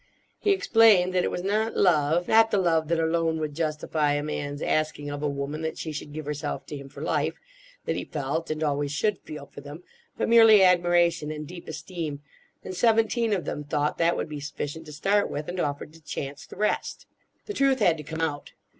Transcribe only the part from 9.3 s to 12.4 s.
for them, but merely admiration and deep esteem;